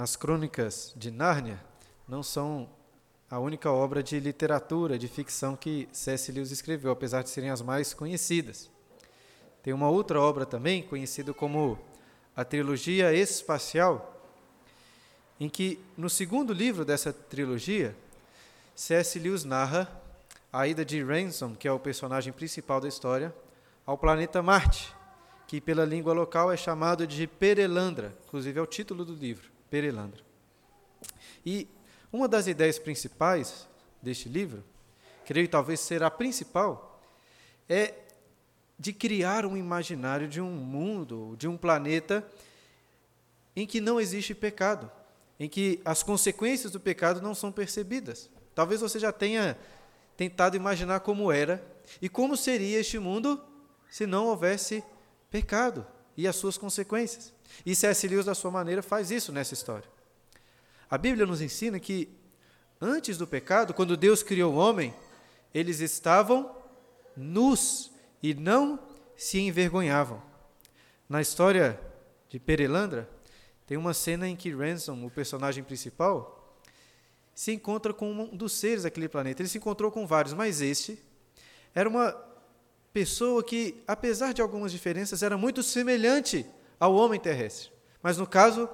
[0.00, 1.60] as crônicas de Nárnia
[2.08, 2.70] não são
[3.30, 6.32] a única obra de literatura, de ficção que C.S.
[6.32, 8.70] Lewis escreveu, apesar de serem as mais conhecidas.
[9.62, 11.78] Tem uma outra obra também, conhecida como
[12.34, 14.26] a Trilogia Espacial,
[15.38, 17.94] em que, no segundo livro dessa trilogia,
[18.74, 19.18] C.S.
[19.18, 19.86] Lewis narra
[20.50, 23.34] a ida de Ransom, que é o personagem principal da história,
[23.84, 24.94] ao planeta Marte,
[25.46, 30.22] que pela língua local é chamado de Perelandra, inclusive é o título do livro, Perelandra.
[31.46, 31.68] E
[32.12, 33.68] uma das ideias principais
[34.02, 34.64] deste livro,
[35.24, 37.00] creio talvez ser a principal,
[37.68, 37.94] é
[38.78, 42.26] de criar um imaginário de um mundo, de um planeta
[43.54, 44.90] em que não existe pecado,
[45.38, 48.28] em que as consequências do pecado não são percebidas.
[48.54, 49.56] Talvez você já tenha
[50.16, 51.64] tentado imaginar como era
[52.02, 53.42] e como seria este mundo
[53.88, 54.82] se não houvesse
[55.30, 55.86] pecado
[56.20, 57.32] e as suas consequências.
[57.64, 58.06] E C.S.
[58.06, 59.88] Lewis, da sua maneira, faz isso nessa história.
[60.90, 62.10] A Bíblia nos ensina que
[62.78, 64.94] antes do pecado, quando Deus criou o homem,
[65.54, 66.54] eles estavam
[67.16, 67.90] nus
[68.22, 68.78] e não
[69.16, 70.22] se envergonhavam.
[71.08, 71.80] Na história
[72.28, 73.08] de Perelandra,
[73.66, 76.54] tem uma cena em que Ransom, o personagem principal,
[77.34, 79.40] se encontra com um dos seres daquele planeta.
[79.40, 81.02] Ele se encontrou com vários, mas este
[81.74, 82.29] era uma
[82.92, 86.44] pessoa que, apesar de algumas diferenças, era muito semelhante
[86.78, 87.70] ao homem terrestre.
[88.02, 88.68] Mas no caso,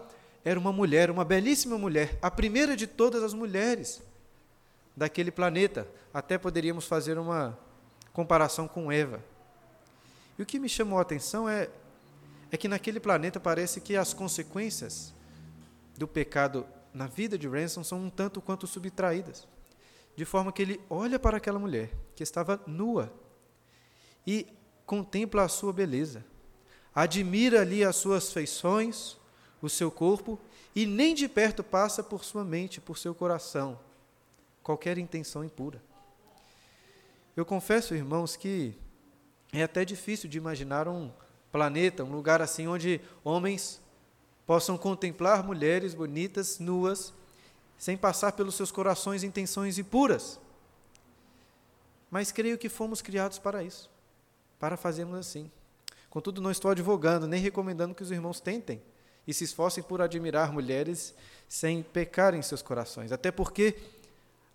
[0.44, 4.02] era uma mulher, uma belíssima mulher, a primeira de todas as mulheres
[4.96, 5.86] daquele planeta.
[6.14, 7.58] Até poderíamos fazer uma
[8.12, 9.22] comparação com Eva.
[10.38, 11.68] E o que me chamou a atenção é,
[12.50, 15.12] é que naquele planeta parece que as consequências
[15.98, 19.46] do pecado na vida de Ransom são um tanto quanto subtraídas.
[20.14, 23.12] De forma que ele olha para aquela mulher que estava nua
[24.26, 24.46] e
[24.84, 26.24] contempla a sua beleza,
[26.94, 29.16] admira ali as suas feições,
[29.60, 30.38] o seu corpo
[30.74, 33.78] e nem de perto passa por sua mente, por seu coração,
[34.62, 35.82] qualquer intenção impura.
[37.36, 38.74] Eu confesso, irmãos, que
[39.52, 41.10] é até difícil de imaginar um
[41.52, 43.80] planeta, um lugar assim onde homens
[44.46, 47.12] possam contemplar mulheres bonitas, nuas,
[47.76, 50.40] sem passar pelos seus corações intenções impuras.
[52.10, 53.90] Mas creio que fomos criados para isso,
[54.58, 55.50] para fazermos assim.
[56.08, 58.82] Contudo, não estou advogando, nem recomendando que os irmãos tentem
[59.26, 61.14] e se esforcem por admirar mulheres
[61.48, 63.12] sem pecar em seus corações.
[63.12, 63.76] Até porque,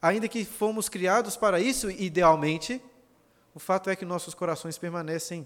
[0.02, 2.82] ainda que fomos criados para isso, idealmente,
[3.54, 5.46] o fato é que nossos corações permanecem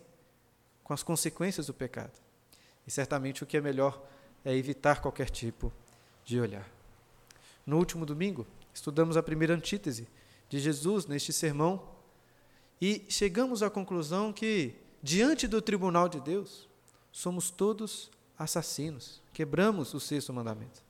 [0.83, 2.13] com as consequências do pecado.
[2.85, 4.01] E certamente o que é melhor
[4.43, 5.73] é evitar qualquer tipo
[6.23, 6.69] de olhar.
[7.65, 10.07] No último domingo, estudamos a primeira antítese
[10.47, 11.94] de Jesus neste sermão
[12.81, 16.67] e chegamos à conclusão que, diante do tribunal de Deus,
[17.11, 20.83] somos todos assassinos, quebramos o sexto mandamento.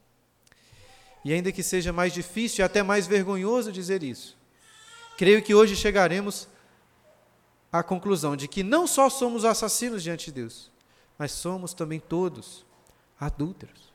[1.23, 4.37] E ainda que seja mais difícil e até mais vergonhoso dizer isso,
[5.17, 6.47] creio que hoje chegaremos
[7.71, 10.71] à conclusão de que não só somos assassinos diante de Deus,
[11.17, 12.65] mas somos também todos
[13.19, 13.93] adúlteros.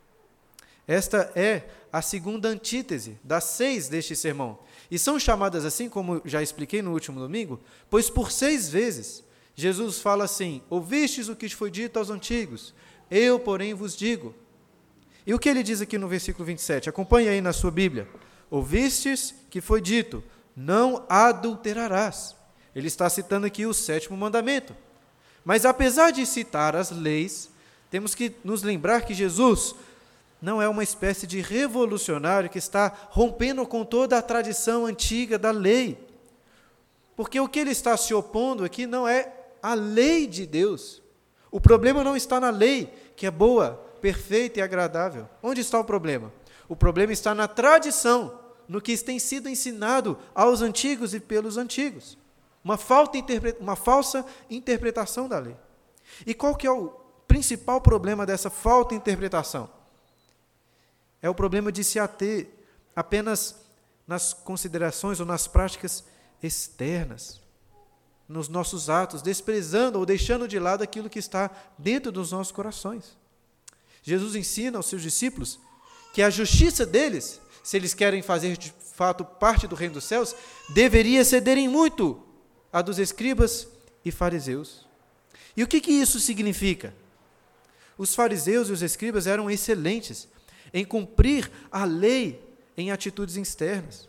[0.86, 4.58] Esta é a segunda antítese das seis deste sermão.
[4.90, 9.22] E são chamadas assim, como já expliquei no último domingo, pois por seis vezes
[9.54, 12.74] Jesus fala assim: Ouvistes o que foi dito aos antigos,
[13.10, 14.34] eu, porém, vos digo.
[15.26, 16.88] E o que ele diz aqui no versículo 27?
[16.88, 18.08] Acompanhe aí na sua Bíblia.
[18.50, 20.24] Ouvistes que foi dito:
[20.56, 22.34] Não adulterarás.
[22.74, 24.74] Ele está citando aqui o sétimo mandamento.
[25.44, 27.50] Mas apesar de citar as leis,
[27.90, 29.74] temos que nos lembrar que Jesus
[30.40, 35.50] não é uma espécie de revolucionário que está rompendo com toda a tradição antiga da
[35.50, 36.06] lei.
[37.14, 41.02] Porque o que ele está se opondo aqui não é a lei de Deus.
[41.50, 45.28] O problema não está na lei, que é boa, perfeita e agradável.
[45.42, 46.32] Onde está o problema?
[46.68, 52.16] O problema está na tradição, no que tem sido ensinado aos antigos e pelos antigos.
[52.64, 52.78] Uma,
[53.58, 55.56] uma falsa interpretação da lei.
[56.24, 56.88] E qual que é o
[57.28, 59.79] principal problema dessa falta de interpretação
[61.22, 62.48] é o problema de se ater
[62.94, 63.56] apenas
[64.06, 66.04] nas considerações ou nas práticas
[66.42, 67.40] externas,
[68.28, 73.16] nos nossos atos, desprezando ou deixando de lado aquilo que está dentro dos nossos corações.
[74.02, 75.58] Jesus ensina aos seus discípulos
[76.12, 80.34] que a justiça deles, se eles querem fazer de fato parte do reino dos céus,
[80.70, 82.22] deveria cederem muito
[82.72, 83.68] a dos escribas
[84.04, 84.86] e fariseus.
[85.56, 86.94] E o que, que isso significa?
[87.98, 90.28] Os fariseus e os escribas eram excelentes
[90.72, 92.42] em cumprir a lei
[92.76, 94.08] em atitudes externas,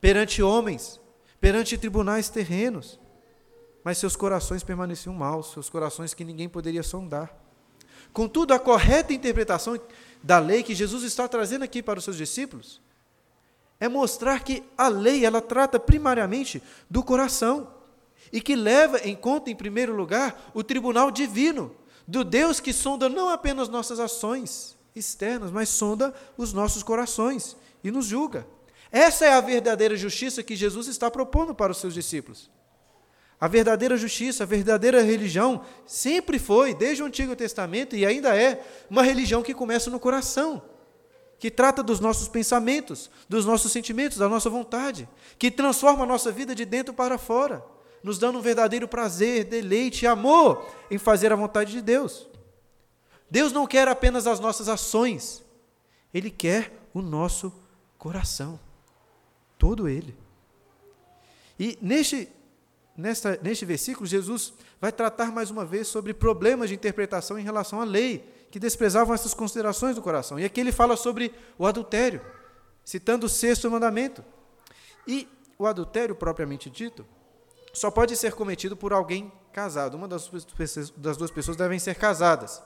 [0.00, 1.00] perante homens,
[1.40, 2.98] perante tribunais terrenos.
[3.84, 7.34] Mas seus corações permaneciam maus, seus corações que ninguém poderia sondar.
[8.12, 9.78] Contudo, a correta interpretação
[10.22, 12.80] da lei que Jesus está trazendo aqui para os seus discípulos
[13.78, 17.74] é mostrar que a lei ela trata primariamente do coração
[18.32, 21.76] e que leva em conta, em primeiro lugar, o tribunal divino,
[22.08, 27.90] do Deus que sonda não apenas nossas ações externas, mas sonda os nossos corações e
[27.90, 28.46] nos julga.
[28.90, 32.50] Essa é a verdadeira justiça que Jesus está propondo para os seus discípulos.
[33.38, 38.64] A verdadeira justiça, a verdadeira religião sempre foi, desde o Antigo Testamento e ainda é,
[38.88, 40.62] uma religião que começa no coração
[41.38, 45.08] que trata dos nossos pensamentos, dos nossos sentimentos, da nossa vontade,
[45.38, 47.62] que transforma a nossa vida de dentro para fora,
[48.02, 52.28] nos dando um verdadeiro prazer, deleite e amor em fazer a vontade de Deus.
[53.30, 55.44] Deus não quer apenas as nossas ações,
[56.12, 57.52] Ele quer o nosso
[57.98, 58.58] coração,
[59.58, 60.16] todo ele.
[61.58, 62.28] E neste,
[62.96, 67.80] nesta, neste versículo, Jesus vai tratar mais uma vez sobre problemas de interpretação em relação
[67.80, 70.38] à lei que desprezavam essas considerações do coração.
[70.38, 72.20] E aqui ele fala sobre o adultério,
[72.84, 74.24] citando o sexto mandamento.
[75.06, 75.28] E
[75.58, 77.06] o adultério, propriamente dito,
[77.72, 79.94] só pode ser cometido por alguém casado.
[79.94, 80.30] Uma das,
[80.96, 82.62] das duas pessoas devem ser casadas.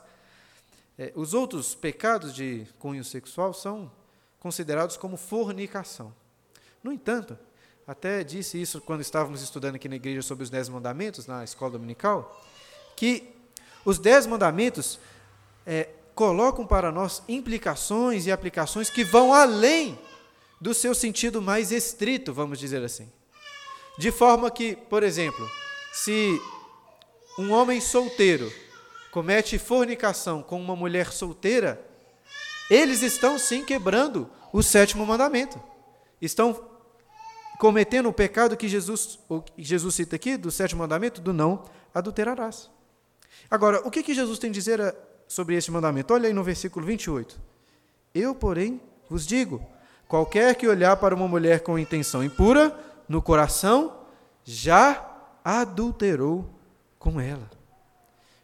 [1.01, 3.91] É, os outros pecados de cunho sexual são
[4.39, 6.15] considerados como fornicação.
[6.85, 7.39] No entanto,
[7.87, 11.71] até disse isso quando estávamos estudando aqui na igreja sobre os dez mandamentos, na escola
[11.73, 12.45] dominical,
[12.95, 13.35] que
[13.83, 15.01] os dez mandamentos
[15.65, 19.99] é, colocam para nós implicações e aplicações que vão além
[20.61, 23.11] do seu sentido mais estrito, vamos dizer assim.
[23.97, 25.51] De forma que, por exemplo,
[25.95, 26.39] se
[27.39, 28.53] um homem solteiro
[29.11, 31.85] comete fornicação com uma mulher solteira,
[32.71, 35.61] eles estão sim quebrando o sétimo mandamento.
[36.21, 36.69] Estão
[37.59, 39.19] cometendo o pecado que Jesus,
[39.57, 41.65] Jesus cita aqui, do sétimo mandamento, do não
[41.95, 42.71] adulterarás.
[43.51, 44.95] Agora, o que, que Jesus tem a dizer
[45.31, 46.13] sobre este mandamento.
[46.13, 47.41] Olha aí no versículo 28.
[48.13, 49.65] Eu, porém, vos digo:
[50.09, 52.77] qualquer que olhar para uma mulher com intenção impura,
[53.09, 53.97] no coração,
[54.45, 55.09] já
[55.45, 56.51] adulterou
[56.99, 57.49] com ela.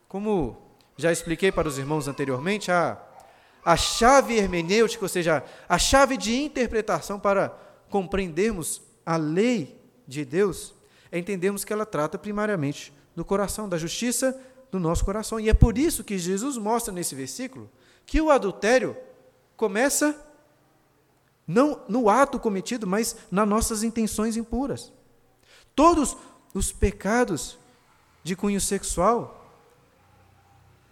[0.08, 0.56] Como
[0.97, 2.99] já expliquei para os irmãos anteriormente, a,
[3.64, 7.50] a chave hermenêutica, ou seja, a chave de interpretação para
[7.91, 10.75] compreendermos a lei de Deus,
[11.11, 14.38] é entendermos que ela trata primariamente do coração, da justiça
[14.70, 15.38] do nosso coração.
[15.41, 17.70] E é por isso que Jesus mostra nesse versículo
[18.05, 18.97] que o adultério
[19.56, 20.14] começa
[21.47, 24.93] não no ato cometido, mas nas nossas intenções impuras.
[25.75, 26.17] Todos
[26.52, 27.59] os pecados
[28.25, 29.36] de cunho sexual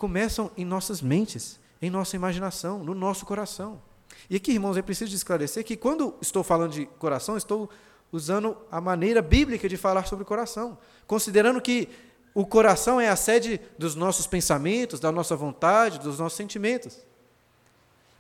[0.04, 3.80] começam em nossas mentes, em nossa imaginação, no nosso coração.
[4.28, 7.70] E aqui, irmãos, é preciso esclarecer que quando estou falando de coração, estou
[8.12, 11.88] usando a maneira bíblica de falar sobre coração, considerando que
[12.34, 16.98] o coração é a sede dos nossos pensamentos, da nossa vontade, dos nossos sentimentos.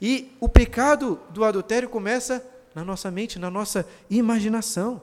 [0.00, 2.42] E o pecado do adultério começa
[2.74, 5.02] na nossa mente, na nossa imaginação.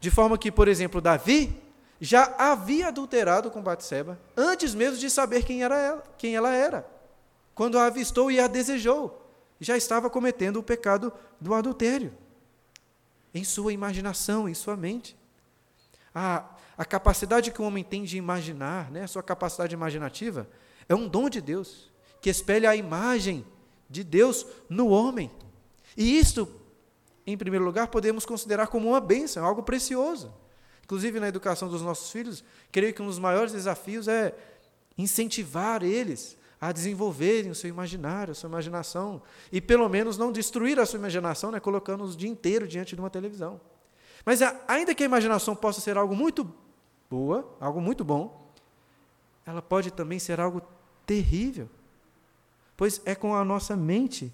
[0.00, 1.54] De forma que, por exemplo, Davi
[2.00, 6.86] já havia adulterado com Batseba antes mesmo de saber quem, era ela, quem ela era.
[7.54, 9.26] Quando a avistou e a desejou,
[9.58, 12.12] já estava cometendo o pecado do adultério.
[13.32, 15.16] Em sua imaginação, em sua mente.
[16.14, 16.44] A,
[16.76, 20.48] a capacidade que o homem tem de imaginar, né, a sua capacidade imaginativa,
[20.88, 23.44] é um dom de Deus, que espelha a imagem
[23.88, 25.30] de Deus no homem.
[25.96, 26.48] E isto,
[27.26, 30.32] em primeiro lugar, podemos considerar como uma bênção, algo precioso.
[30.86, 34.32] Inclusive na educação dos nossos filhos, creio que um dos maiores desafios é
[34.96, 40.78] incentivar eles a desenvolverem o seu imaginário, a sua imaginação, e pelo menos não destruir
[40.78, 43.60] a sua imaginação, né, colocando-os o dia inteiro diante de uma televisão.
[44.24, 46.48] Mas ainda que a imaginação possa ser algo muito
[47.10, 48.54] boa, algo muito bom,
[49.44, 50.62] ela pode também ser algo
[51.04, 51.68] terrível.
[52.76, 54.32] Pois é com a nossa mente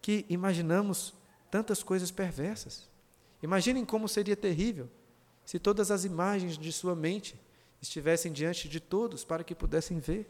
[0.00, 1.12] que imaginamos
[1.50, 2.88] tantas coisas perversas.
[3.42, 4.88] Imaginem como seria terrível
[5.46, 7.40] se todas as imagens de sua mente
[7.80, 10.28] estivessem diante de todos para que pudessem ver.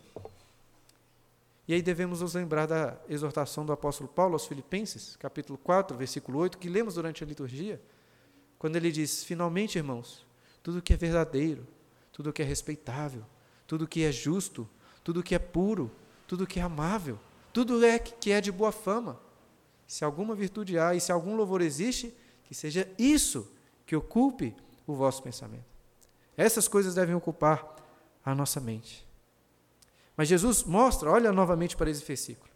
[1.66, 6.38] E aí devemos nos lembrar da exortação do apóstolo Paulo aos Filipenses, capítulo 4, versículo
[6.38, 7.80] 8, que lemos durante a liturgia,
[8.58, 10.24] quando ele diz: Finalmente, irmãos,
[10.62, 11.66] tudo que é verdadeiro,
[12.12, 13.24] tudo que é respeitável,
[13.66, 14.68] tudo que é justo,
[15.02, 15.90] tudo que é puro,
[16.28, 17.18] tudo que é amável,
[17.54, 19.18] tudo é que é de boa fama.
[19.86, 23.50] Se alguma virtude há e se algum louvor existe, que seja isso
[23.86, 24.54] que ocupe
[24.86, 25.64] o vosso pensamento.
[26.36, 27.76] Essas coisas devem ocupar
[28.24, 29.06] a nossa mente.
[30.16, 32.50] Mas Jesus mostra, olha novamente para esse versículo,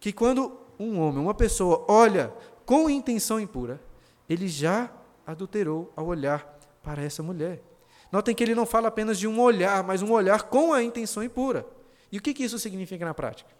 [0.00, 2.32] que quando um homem, uma pessoa olha
[2.66, 3.80] com intenção impura,
[4.28, 4.90] ele já
[5.26, 7.62] adulterou ao olhar para essa mulher.
[8.10, 11.22] Notem que ele não fala apenas de um olhar, mas um olhar com a intenção
[11.22, 11.66] impura.
[12.12, 13.50] E o que, que isso significa na prática?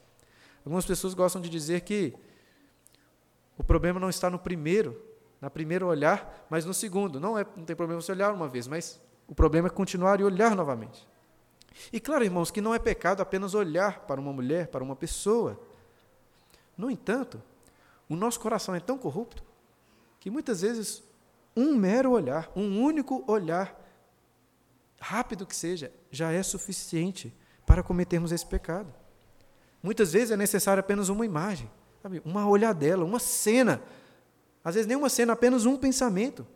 [0.65, 2.15] Algumas pessoas gostam de dizer que
[3.59, 5.01] o problema não está no primeiro,
[5.45, 7.21] na primeiro olhar, mas no segundo.
[7.21, 8.99] Não, é, não tem problema você olhar uma vez, mas
[9.29, 11.07] o problema é continuar e olhar novamente.
[11.93, 15.61] E claro, irmãos, que não é pecado apenas olhar para uma mulher, para uma pessoa.
[16.79, 17.43] No entanto,
[18.09, 19.45] o nosso coração é tão corrupto
[20.19, 21.03] que muitas vezes
[21.55, 23.79] um mero olhar, um único olhar,
[24.99, 27.37] rápido que seja, já é suficiente
[27.67, 28.91] para cometermos esse pecado.
[29.83, 31.71] Muitas vezes é necessário apenas uma imagem,
[32.03, 32.23] sabe?
[32.25, 33.83] uma olhadela, uma cena.
[34.65, 36.47] Às vezes nem uma cena, apenas um pensamento.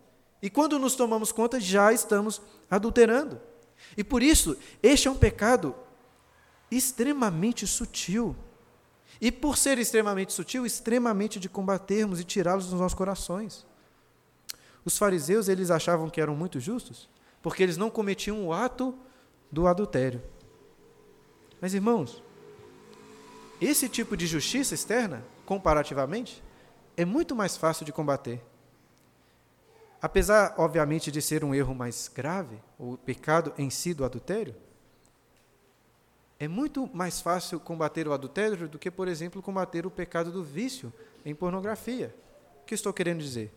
[0.40, 3.40] E quando nos tomamos conta, já estamos adulterando.
[3.96, 5.74] E por isso, este é um pecado
[6.70, 8.34] extremamente sutil.
[9.20, 13.66] E por ser extremamente sutil, extremamente de combatermos e tirá-los dos nossos corações.
[14.84, 17.08] Os fariseus, eles achavam que eram muito justos,
[17.42, 18.96] porque eles não cometiam o ato
[19.50, 20.22] do adultério.
[21.60, 22.22] Mas irmãos,
[23.60, 26.42] esse tipo de justiça externa, comparativamente,
[26.98, 28.42] é muito mais fácil de combater.
[30.02, 34.52] Apesar, obviamente, de ser um erro mais grave, o pecado em si do adultério,
[36.40, 40.42] é muito mais fácil combater o adultério do que, por exemplo, combater o pecado do
[40.42, 40.92] vício
[41.24, 42.12] em pornografia.
[42.62, 43.54] O que estou querendo dizer?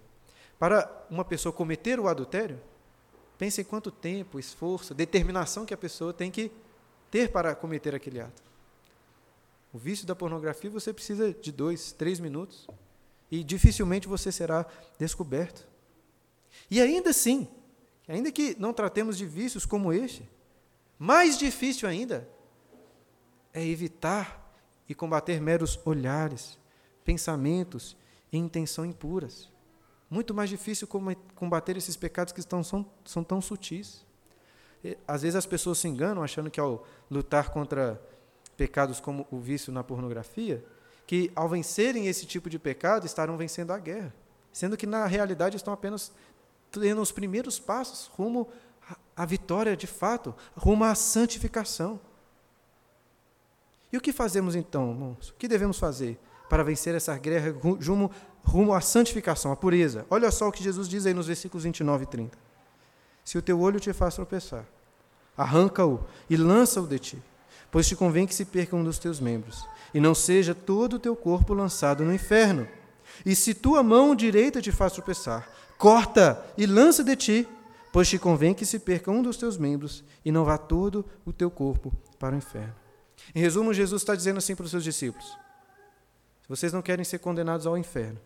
[0.60, 2.62] Para uma pessoa cometer o adultério,
[3.40, 6.52] pense em quanto tempo, esforço, determinação que a pessoa tem que
[7.10, 8.44] ter para cometer aquele ato.
[9.74, 12.68] O vício da pornografia você precisa de dois, três minutos
[13.32, 14.66] e dificilmente você será
[15.00, 15.66] descoberto.
[16.70, 17.48] E ainda assim,
[18.08, 20.30] ainda que não tratemos de vícios como este,
[21.00, 22.28] mais difícil ainda
[23.54, 24.54] é evitar
[24.88, 26.60] e combater meros olhares,
[27.06, 27.96] pensamentos
[28.32, 29.50] e intenção impuras.
[30.10, 30.88] Muito mais difícil
[31.34, 34.06] combater esses pecados que estão, são, são tão sutis.
[35.08, 38.02] Às vezes as pessoas se enganam achando que ao lutar contra
[38.58, 40.64] pecados como o vício na pornografia,
[41.12, 44.16] que ao vencerem esse tipo de pecado estarão vencendo a guerra,
[44.54, 46.10] sendo que na realidade estão apenas
[46.72, 48.48] tendo os primeiros passos rumo
[49.14, 52.00] à vitória de fato, rumo à santificação.
[53.92, 55.32] E o que fazemos então, irmãos?
[55.32, 56.18] O que devemos fazer
[56.50, 57.54] para vencer essa guerra
[57.86, 58.10] rumo,
[58.42, 60.06] rumo à santificação, à pureza?
[60.10, 62.38] Olha só o que Jesus diz aí nos versículos 29 e 30.
[63.26, 64.64] Se o teu olho te faz tropeçar,
[65.36, 67.24] arranca-o e lança-o de ti,
[67.72, 71.00] pois te convém que se perca um dos teus membros, e não seja todo o
[71.00, 72.68] teu corpo lançado no inferno.
[73.26, 77.48] E se tua mão direita te faz tropeçar, corta e lança de ti,
[77.92, 81.34] pois te convém que se perca um dos teus membros, e não vá todo o
[81.34, 82.76] teu corpo para o inferno.
[83.34, 85.38] Em resumo, Jesus está dizendo assim para os seus discípulos:
[86.42, 88.20] se vocês não querem ser condenados ao inferno,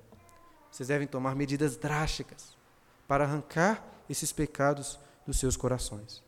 [0.71, 2.55] vocês devem tomar medidas drásticas
[3.07, 6.23] para arrancar esses pecados dos seus corações.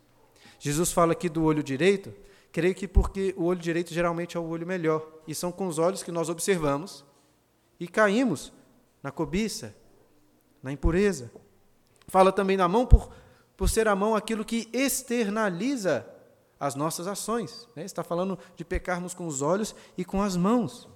[0.58, 2.12] Jesus fala aqui do olho direito,
[2.52, 5.78] creio que porque o olho direito geralmente é o olho melhor, e são com os
[5.78, 7.04] olhos que nós observamos
[7.78, 8.52] e caímos
[9.02, 9.74] na cobiça,
[10.62, 11.30] na impureza.
[12.08, 13.10] Fala também na mão por,
[13.56, 16.06] por ser a mão aquilo que externaliza
[16.58, 17.68] as nossas ações.
[17.76, 17.84] Né?
[17.84, 20.88] Está falando de pecarmos com os olhos e com as mãos.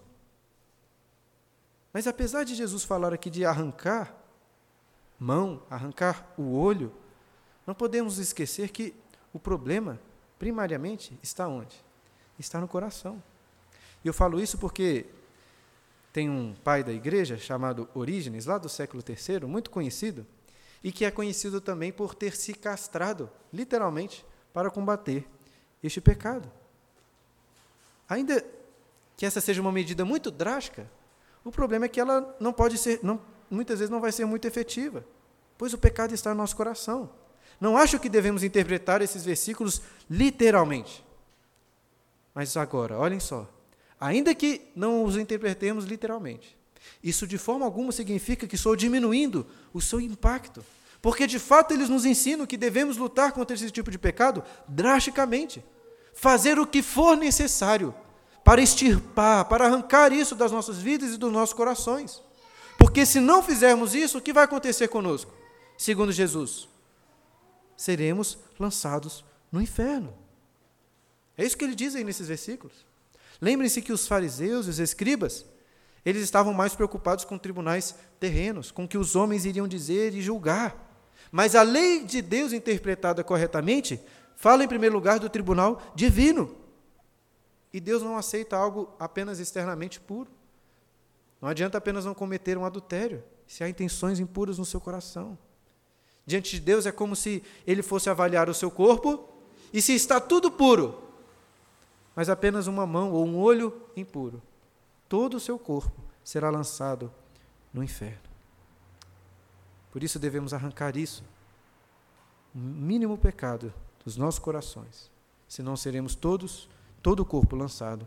[1.92, 4.16] Mas apesar de Jesus falar aqui de arrancar
[5.18, 6.92] mão, arrancar o olho,
[7.66, 8.94] não podemos esquecer que
[9.32, 10.00] o problema,
[10.43, 11.77] primariamente, está onde?
[12.37, 13.23] Está no coração.
[14.05, 15.07] E eu falo isso porque
[16.13, 20.27] tem um pai da igreja chamado Orígenes, lá do século III, muito conhecido,
[20.83, 25.25] e que é conhecido também por ter se castrado, literalmente, para combater
[25.81, 26.51] este pecado.
[28.09, 28.45] Ainda
[29.17, 30.91] que essa seja uma medida muito drástica,
[31.45, 34.45] o problema é que ela não pode ser, não, muitas vezes não vai ser muito
[34.49, 35.05] efetiva,
[35.57, 37.22] pois o pecado está no nosso coração.
[37.62, 41.04] Não acho que devemos interpretar esses versículos literalmente.
[42.35, 43.49] Mas agora, olhem só.
[44.00, 46.59] Ainda que não os interpretemos literalmente,
[47.00, 50.64] isso de forma alguma significa que estou diminuindo o seu impacto.
[51.00, 55.64] Porque de fato eles nos ensinam que devemos lutar contra esse tipo de pecado drasticamente.
[56.14, 57.95] Fazer o que for necessário
[58.42, 62.21] para extirpar, para arrancar isso das nossas vidas e dos nossos corações.
[62.76, 65.33] Porque se não fizermos isso, o que vai acontecer conosco?
[65.78, 66.72] Segundo Jesus,
[67.76, 70.14] seremos lançados no inferno.
[71.37, 72.87] É isso que ele diz aí nesses versículos.
[73.41, 75.45] Lembrem-se que os fariseus e os escribas,
[76.05, 80.23] eles estavam mais preocupados com tribunais terrenos, com o que os homens iriam dizer e
[80.23, 80.91] julgar.
[81.31, 84.00] Mas a lei de Deus interpretada corretamente
[84.37, 86.57] fala, em primeiro lugar, do tribunal divino.
[87.73, 90.31] E Deus não aceita algo apenas externamente puro.
[91.41, 95.37] Não adianta apenas não cometer um adultério, se há intenções impuras no seu coração.
[96.26, 99.29] Diante de Deus é como se ele fosse avaliar o seu corpo,
[99.73, 101.02] e se está tudo puro,
[102.14, 104.43] mas apenas uma mão ou um olho impuro,
[105.09, 107.12] todo o seu corpo será lançado
[107.73, 108.21] no inferno.
[109.91, 111.25] Por isso devemos arrancar isso,
[112.55, 113.73] o mínimo pecado
[114.05, 115.11] dos nossos corações,
[115.49, 116.69] senão seremos todos,
[117.02, 118.07] todo o corpo lançado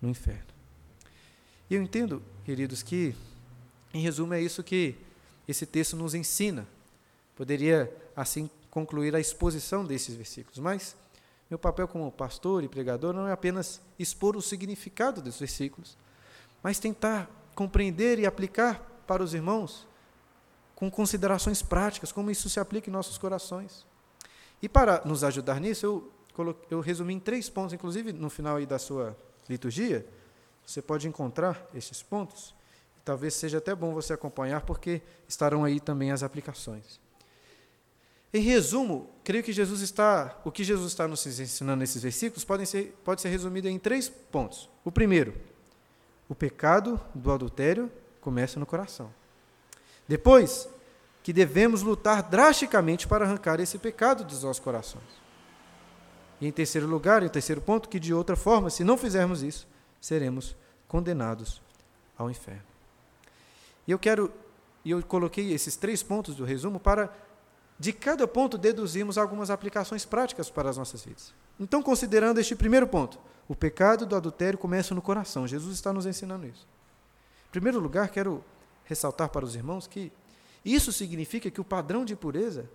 [0.00, 0.54] no inferno.
[1.68, 3.14] E eu entendo, queridos, que,
[3.92, 4.96] em resumo, é isso que
[5.48, 6.66] esse texto nos ensina.
[7.36, 10.96] Poderia, assim, concluir a exposição desses versículos, mas
[11.48, 15.96] meu papel como pastor e pregador não é apenas expor o significado dos versículos,
[16.62, 19.86] mas tentar compreender e aplicar para os irmãos
[20.74, 23.86] com considerações práticas, como isso se aplica em nossos corações.
[24.60, 28.64] E para nos ajudar nisso, eu, coloquei, eu resumi em três pontos, inclusive no final
[28.66, 29.16] da sua
[29.48, 30.06] liturgia,
[30.64, 32.54] você pode encontrar esses pontos.
[33.04, 37.00] Talvez seja até bom você acompanhar, porque estarão aí também as aplicações.
[38.36, 42.66] Em resumo, creio que Jesus está, o que Jesus está nos ensinando nesses versículos pode
[42.66, 44.68] ser, pode ser resumido em três pontos.
[44.84, 45.32] O primeiro,
[46.28, 47.90] o pecado do adultério
[48.20, 49.10] começa no coração.
[50.06, 50.68] Depois,
[51.22, 55.02] que devemos lutar drasticamente para arrancar esse pecado dos nossos corações.
[56.38, 59.66] E em terceiro lugar, e terceiro ponto, que de outra forma, se não fizermos isso,
[59.98, 60.54] seremos
[60.86, 61.62] condenados
[62.18, 62.66] ao inferno.
[63.86, 64.30] E eu quero,
[64.84, 67.24] e eu coloquei esses três pontos do resumo para
[67.78, 71.34] de cada ponto deduzirmos algumas aplicações práticas para as nossas vidas.
[71.60, 73.18] Então, considerando este primeiro ponto,
[73.48, 75.46] o pecado do adultério começa no coração.
[75.46, 76.66] Jesus está nos ensinando isso.
[77.48, 78.42] Em primeiro lugar, quero
[78.84, 80.12] ressaltar para os irmãos que
[80.64, 82.68] isso significa que o padrão de pureza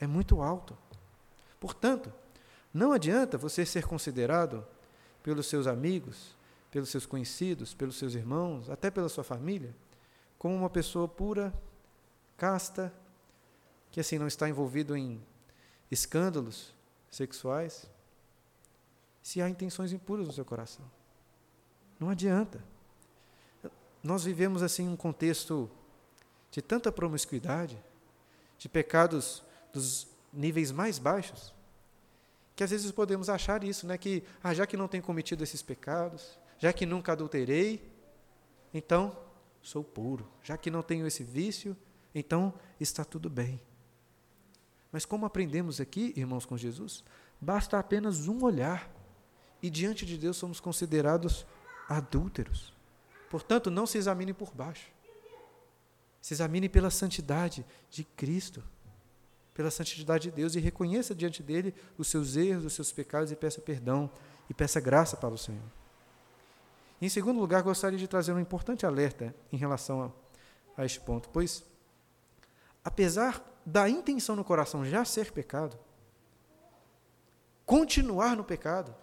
[0.00, 0.76] é muito alto.
[1.60, 2.12] Portanto,
[2.72, 4.66] não adianta você ser considerado
[5.22, 6.36] pelos seus amigos,
[6.70, 9.74] pelos seus conhecidos, pelos seus irmãos, até pela sua família,
[10.38, 11.52] como uma pessoa pura,
[12.36, 12.92] casta,
[13.96, 15.18] que assim não está envolvido em
[15.90, 16.74] escândalos
[17.10, 17.88] sexuais,
[19.22, 20.84] se há intenções impuras no seu coração.
[21.98, 22.62] Não adianta.
[24.02, 25.70] Nós vivemos assim um contexto
[26.50, 27.82] de tanta promiscuidade,
[28.58, 29.42] de pecados
[29.72, 31.54] dos níveis mais baixos,
[32.54, 35.62] que às vezes podemos achar isso, né, que ah, já que não tenho cometido esses
[35.62, 37.90] pecados, já que nunca adulterei,
[38.74, 39.16] então
[39.62, 40.30] sou puro.
[40.42, 41.74] Já que não tenho esse vício,
[42.14, 43.58] então está tudo bem.
[44.96, 47.04] Mas como aprendemos aqui, irmãos, com Jesus,
[47.38, 48.90] basta apenas um olhar
[49.62, 51.44] e diante de Deus somos considerados
[51.86, 52.72] adúlteros.
[53.28, 54.90] Portanto, não se examine por baixo.
[56.22, 58.64] Se examine pela santidade de Cristo,
[59.52, 63.36] pela santidade de Deus e reconheça diante dele os seus erros, os seus pecados e
[63.36, 64.10] peça perdão
[64.48, 65.70] e peça graça para o Senhor.
[67.02, 71.28] Em segundo lugar, gostaria de trazer um importante alerta em relação a, a este ponto,
[71.28, 71.62] pois,
[72.82, 75.76] apesar da intenção no coração já ser pecado,
[77.64, 78.94] continuar no pecado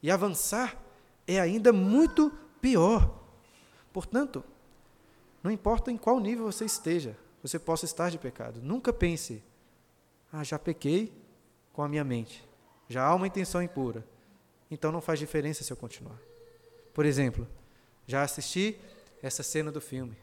[0.00, 0.80] e avançar
[1.26, 2.30] é ainda muito
[2.60, 3.20] pior.
[3.92, 4.44] Portanto,
[5.42, 8.60] não importa em qual nível você esteja, você possa estar de pecado.
[8.62, 9.42] Nunca pense,
[10.32, 11.12] ah, já pequei
[11.72, 12.48] com a minha mente,
[12.88, 14.06] já há uma intenção impura,
[14.70, 16.18] então não faz diferença se eu continuar.
[16.94, 17.48] Por exemplo,
[18.06, 18.78] já assisti
[19.20, 20.16] essa cena do filme,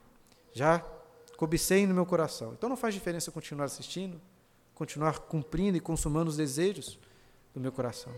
[0.53, 0.85] já
[1.39, 2.51] cobicei no meu coração.
[2.51, 4.19] Então não faz diferença continuar assistindo,
[4.75, 6.99] continuar cumprindo e consumando os desejos
[7.53, 8.13] do meu coração,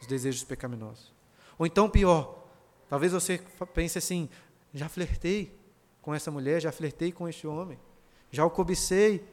[0.00, 1.14] os desejos pecaminosos.
[1.56, 2.48] Ou então, pior,
[2.88, 3.38] talvez você
[3.72, 4.28] pense assim:
[4.74, 5.56] já flertei
[6.02, 7.78] com essa mulher, já flertei com este homem,
[8.28, 9.24] já o cobicei,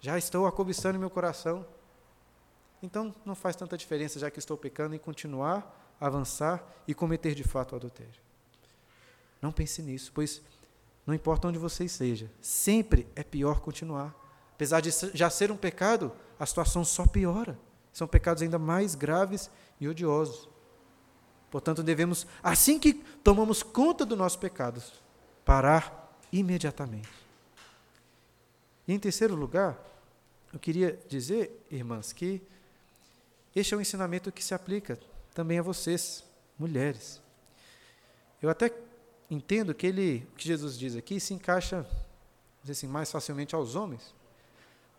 [0.00, 1.66] já estou a cobiçando em meu coração.
[2.82, 7.44] Então não faz tanta diferença, já que estou pecando, em continuar, avançar e cometer de
[7.44, 8.22] fato o adultério.
[9.42, 10.40] Não pense nisso, pois
[11.08, 14.14] não importa onde você esteja, sempre é pior continuar.
[14.52, 17.58] Apesar de já ser um pecado, a situação só piora.
[17.94, 20.50] São pecados ainda mais graves e odiosos.
[21.50, 22.92] Portanto, devemos, assim que
[23.24, 24.92] tomamos conta dos nossos pecados,
[25.46, 27.08] parar imediatamente.
[28.86, 29.78] E em terceiro lugar,
[30.52, 32.42] eu queria dizer, irmãs, que
[33.56, 34.98] este é um ensinamento que se aplica
[35.32, 36.22] também a vocês,
[36.58, 37.18] mulheres.
[38.42, 38.70] Eu até
[39.30, 41.86] entendo que ele, o que Jesus diz aqui se encaixa
[42.68, 44.14] assim, mais facilmente aos homens,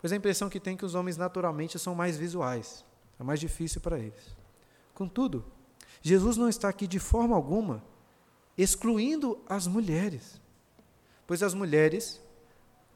[0.00, 2.84] pois a impressão que tem é que os homens naturalmente são mais visuais,
[3.18, 4.36] é mais difícil para eles.
[4.94, 5.44] Contudo,
[6.02, 7.82] Jesus não está aqui de forma alguma
[8.56, 10.40] excluindo as mulheres,
[11.26, 12.20] pois as mulheres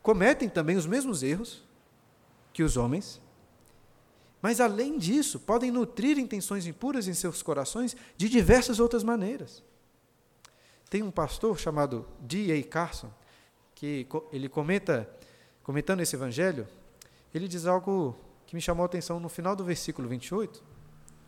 [0.02, 1.62] cometem também os mesmos erros
[2.52, 3.20] que os homens,
[4.42, 9.62] mas além disso, podem nutrir intenções impuras em seus corações de diversas outras maneiras.
[10.88, 12.62] Tem um pastor chamado D.A.
[12.64, 13.10] Carson,
[13.74, 15.08] que ele comenta,
[15.62, 16.66] comentando esse evangelho,
[17.34, 18.16] ele diz algo
[18.46, 20.62] que me chamou a atenção no final do versículo 28,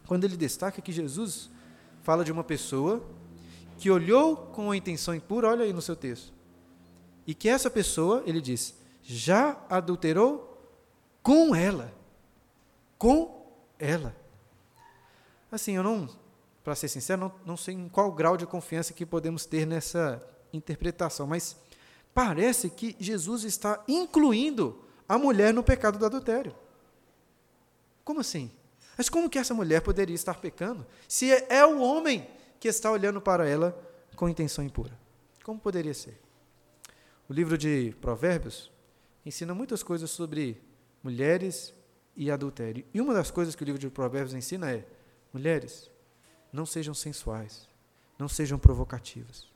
[0.07, 1.51] quando ele destaca que Jesus
[2.03, 3.03] fala de uma pessoa
[3.79, 6.33] que olhou com a intenção impura, olha aí no seu texto.
[7.27, 10.57] E que essa pessoa, ele diz, já adulterou
[11.23, 11.93] com ela.
[12.97, 13.45] Com
[13.79, 14.15] ela.
[15.51, 16.09] Assim, eu não,
[16.67, 20.21] para ser sincero, não, não sei em qual grau de confiança que podemos ter nessa
[20.53, 21.57] interpretação, mas
[22.13, 26.53] parece que Jesus está incluindo a mulher no pecado do adultério.
[28.05, 28.51] Como assim?
[28.99, 33.21] Mas como que essa mulher poderia estar pecando se é o homem que está olhando
[33.21, 33.81] para ela
[34.17, 34.99] com intenção impura?
[35.45, 36.21] Como poderia ser?
[37.29, 38.73] O livro de Provérbios
[39.25, 40.61] ensina muitas coisas sobre
[41.01, 41.73] mulheres
[42.17, 42.85] e adultério.
[42.93, 44.85] E uma das coisas que o livro de Provérbios ensina é:
[45.33, 45.89] mulheres,
[46.53, 47.69] não sejam sensuais,
[48.19, 49.47] não sejam provocativas.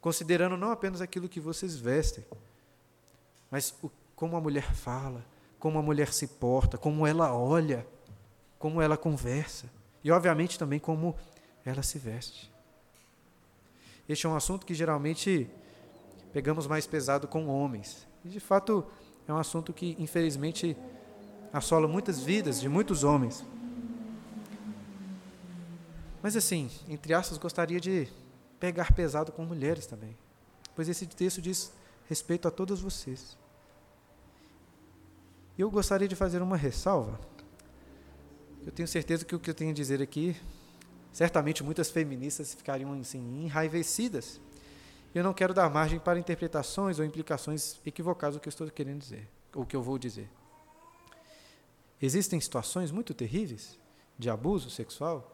[0.00, 2.24] Considerando não apenas aquilo que vocês vestem,
[3.50, 5.24] mas o, como a mulher fala,
[5.58, 7.86] como a mulher se porta, como ela olha,
[8.58, 9.70] como ela conversa
[10.02, 11.16] e, obviamente, também como
[11.64, 12.52] ela se veste.
[14.08, 15.48] Este é um assunto que geralmente
[16.32, 18.06] pegamos mais pesado com homens.
[18.24, 18.84] E, de fato,
[19.26, 20.76] é um assunto que, infelizmente,
[21.52, 23.44] assola muitas vidas de muitos homens.
[26.24, 28.08] Mas, assim, entre aspas, gostaria de
[28.58, 30.16] pegar pesado com mulheres também,
[30.74, 31.70] pois esse texto diz
[32.08, 33.36] respeito a todas vocês.
[35.58, 37.20] Eu gostaria de fazer uma ressalva.
[38.64, 40.34] Eu tenho certeza que o que eu tenho a dizer aqui,
[41.12, 44.40] certamente muitas feministas ficariam assim, enraivecidas.
[45.14, 49.00] Eu não quero dar margem para interpretações ou implicações equivocadas do que eu estou querendo
[49.00, 50.30] dizer, ou que eu vou dizer.
[52.00, 53.78] Existem situações muito terríveis
[54.18, 55.33] de abuso sexual.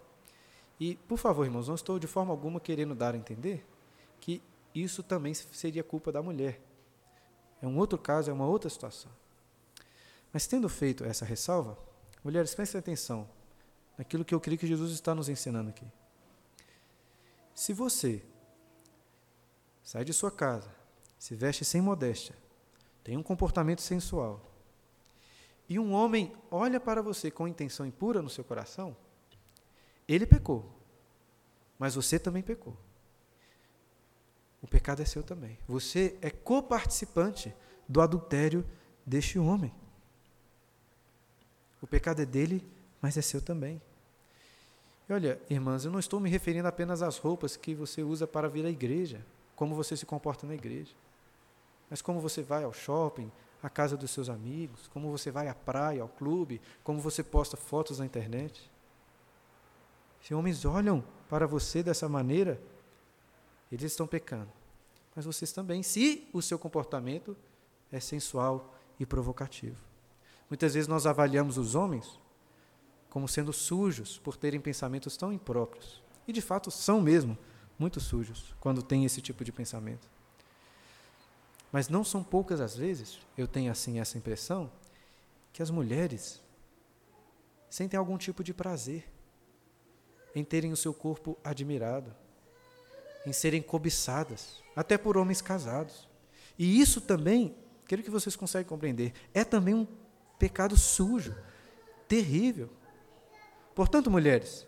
[0.80, 3.66] E, por favor, irmãos, não estou de forma alguma querendo dar a entender
[4.18, 4.42] que
[4.74, 6.58] isso também seria culpa da mulher.
[7.60, 9.12] É um outro caso, é uma outra situação.
[10.32, 11.76] Mas tendo feito essa ressalva,
[12.24, 13.28] mulheres, prestem atenção
[13.98, 15.86] naquilo que eu creio que Jesus está nos ensinando aqui.
[17.54, 18.22] Se você
[19.82, 20.74] sai de sua casa,
[21.18, 22.34] se veste sem modéstia,
[23.04, 24.40] tem um comportamento sensual,
[25.68, 28.96] e um homem olha para você com intenção impura no seu coração,
[30.14, 30.68] ele pecou,
[31.78, 32.76] mas você também pecou.
[34.62, 35.58] O pecado é seu também.
[35.66, 37.54] Você é coparticipante
[37.88, 38.64] do adultério
[39.06, 39.72] deste homem.
[41.80, 42.66] O pecado é dele,
[43.00, 43.80] mas é seu também.
[45.08, 48.48] E olha, irmãs, eu não estou me referindo apenas às roupas que você usa para
[48.48, 49.24] vir à igreja,
[49.56, 50.94] como você se comporta na igreja,
[51.88, 53.30] mas como você vai ao shopping,
[53.62, 57.56] à casa dos seus amigos, como você vai à praia, ao clube, como você posta
[57.56, 58.70] fotos na internet.
[60.20, 62.60] Se homens olham para você dessa maneira,
[63.70, 64.50] eles estão pecando.
[65.14, 67.36] Mas vocês também, se o seu comportamento
[67.90, 69.76] é sensual e provocativo.
[70.48, 72.18] Muitas vezes nós avaliamos os homens
[73.08, 76.02] como sendo sujos por terem pensamentos tão impróprios.
[76.28, 77.36] E de fato são mesmo
[77.78, 80.08] muito sujos quando têm esse tipo de pensamento.
[81.72, 84.70] Mas não são poucas as vezes, eu tenho assim essa impressão,
[85.52, 86.40] que as mulheres
[87.68, 89.08] sentem algum tipo de prazer
[90.34, 92.14] em terem o seu corpo admirado,
[93.26, 96.08] em serem cobiçadas, até por homens casados.
[96.58, 97.54] E isso também,
[97.86, 99.86] quero que vocês conseguem compreender, é também um
[100.38, 101.34] pecado sujo,
[102.08, 102.70] terrível.
[103.74, 104.66] Portanto, mulheres,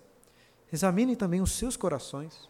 [0.72, 2.48] examinem também os seus corações.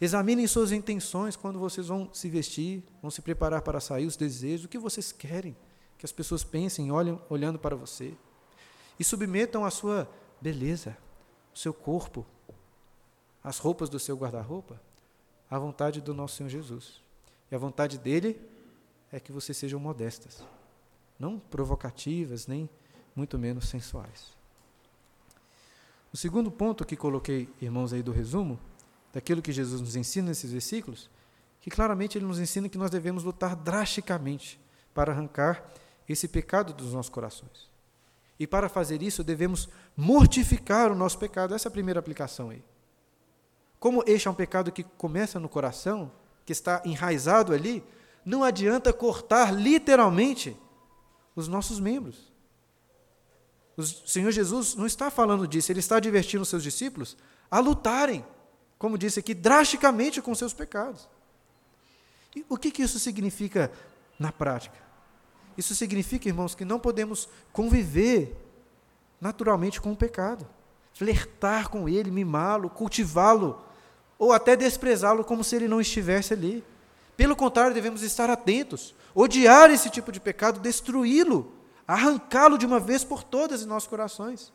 [0.00, 4.66] Examinem suas intenções quando vocês vão se vestir, vão se preparar para sair, os desejos,
[4.66, 5.56] o que vocês querem
[6.04, 8.12] que as pessoas pensem, olhem, olhando para você.
[8.98, 10.06] E submetam a sua
[10.38, 10.96] beleza,
[11.54, 12.26] o seu corpo,
[13.44, 14.80] as roupas do seu guarda-roupa,
[15.50, 17.02] à vontade do nosso Senhor Jesus.
[17.52, 18.40] E a vontade dele
[19.12, 20.42] é que vocês sejam modestas
[21.18, 22.68] não provocativas, nem
[23.14, 24.32] muito menos sensuais.
[26.12, 28.58] O segundo ponto que coloquei, irmãos, aí do resumo,
[29.12, 31.10] daquilo que Jesus nos ensina nesses versículos,
[31.60, 34.60] que claramente ele nos ensina que nós devemos lutar drasticamente
[34.92, 35.64] para arrancar
[36.08, 37.70] esse pecado dos nossos corações.
[38.38, 41.54] E para fazer isso, devemos mortificar o nosso pecado.
[41.54, 42.62] Essa é a primeira aplicação aí.
[43.84, 46.10] Como este é um pecado que começa no coração,
[46.46, 47.84] que está enraizado ali,
[48.24, 50.56] não adianta cortar literalmente
[51.36, 52.32] os nossos membros.
[53.76, 57.14] O Senhor Jesus não está falando disso, ele está advertindo os seus discípulos
[57.50, 58.24] a lutarem,
[58.78, 61.06] como disse aqui, drasticamente com seus pecados.
[62.34, 63.70] E o que, que isso significa
[64.18, 64.78] na prática?
[65.58, 68.34] Isso significa, irmãos, que não podemos conviver
[69.20, 70.48] naturalmente com o pecado,
[70.94, 73.62] flertar com ele, mimá-lo, cultivá-lo,
[74.24, 76.64] ou até desprezá-lo como se ele não estivesse ali.
[77.14, 81.52] Pelo contrário, devemos estar atentos, odiar esse tipo de pecado, destruí-lo,
[81.86, 84.50] arrancá-lo de uma vez por todas em nossos corações.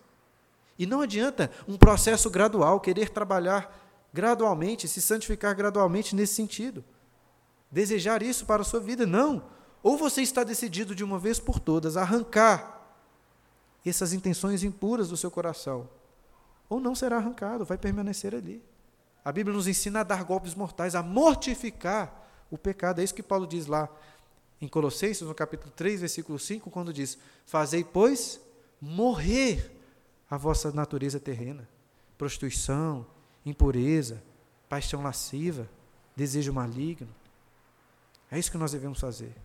[0.77, 3.71] E não adianta um processo gradual, querer trabalhar
[4.11, 6.83] gradualmente, se santificar gradualmente nesse sentido.
[7.69, 9.43] Desejar isso para a sua vida, não.
[9.83, 12.81] Ou você está decidido de uma vez por todas arrancar
[13.85, 15.87] essas intenções impuras do seu coração,
[16.67, 18.63] ou não será arrancado, vai permanecer ali.
[19.29, 22.99] A Bíblia nos ensina a dar golpes mortais, a mortificar o pecado.
[22.99, 23.87] É isso que Paulo diz lá
[24.59, 27.15] em Colossenses, no capítulo 3, versículo 5, quando diz:
[27.45, 28.41] Fazei, pois,
[28.81, 29.71] morrer
[30.27, 31.69] a vossa natureza terrena,
[32.17, 33.05] prostituição,
[33.45, 34.23] impureza,
[34.67, 35.69] paixão lasciva,
[36.15, 37.13] desejo maligno.
[38.31, 39.35] É isso que nós devemos fazer.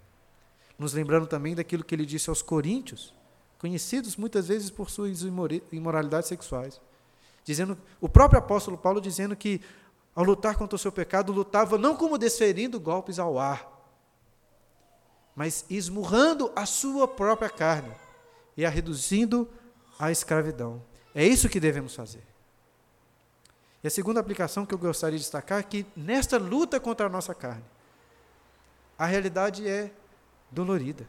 [0.78, 3.12] Nos lembrando também daquilo que ele disse aos coríntios,
[3.58, 5.20] conhecidos muitas vezes por suas
[5.70, 6.80] imoralidades sexuais.
[7.44, 9.60] Dizendo, o próprio apóstolo Paulo dizendo que
[10.14, 13.70] ao lutar contra o seu pecado, lutava não como desferindo golpes ao ar,
[15.34, 17.92] mas esmurrando a sua própria carne
[18.56, 19.48] e a reduzindo
[19.98, 20.80] à escravidão.
[21.14, 22.22] É isso que devemos fazer.
[23.82, 27.10] E a segunda aplicação que eu gostaria de destacar é que nesta luta contra a
[27.10, 27.64] nossa carne,
[28.96, 29.90] a realidade é
[30.50, 31.06] dolorida.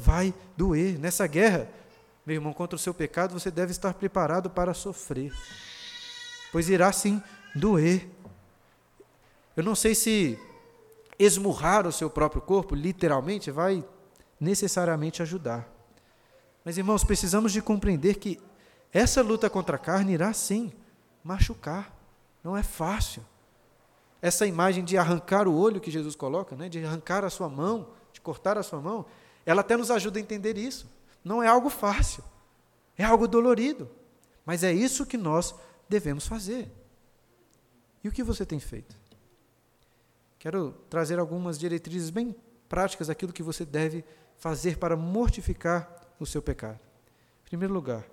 [0.00, 0.98] Vai doer.
[0.98, 1.68] Nessa guerra,
[2.24, 5.32] meu irmão, contra o seu pecado, você deve estar preparado para sofrer.
[6.52, 7.22] Pois irá sim
[7.54, 8.08] doer.
[9.56, 10.38] Eu não sei se
[11.18, 13.84] esmurrar o seu próprio corpo, literalmente, vai
[14.38, 15.68] necessariamente ajudar.
[16.64, 18.40] Mas, irmãos, precisamos de compreender que
[18.92, 20.72] essa luta contra a carne irá sim
[21.24, 21.92] machucar.
[22.42, 23.24] Não é fácil.
[24.20, 27.88] Essa imagem de arrancar o olho que Jesus coloca, né, de arrancar a sua mão,
[28.12, 29.04] de cortar a sua mão,
[29.44, 30.88] ela até nos ajuda a entender isso.
[31.24, 32.24] Não é algo fácil,
[32.96, 33.88] é algo dolorido.
[34.44, 35.54] Mas é isso que nós
[35.88, 36.70] devemos fazer.
[38.02, 38.96] E o que você tem feito?
[40.38, 42.34] Quero trazer algumas diretrizes bem
[42.68, 44.04] práticas daquilo que você deve
[44.36, 46.80] fazer para mortificar o seu pecado.
[47.42, 48.04] Em primeiro lugar,